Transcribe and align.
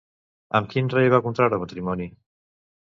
Amb 0.59 0.71
quin 0.71 0.89
rei 0.95 1.13
va 1.17 1.21
contreure 1.27 1.63
matrimoni? 1.67 2.11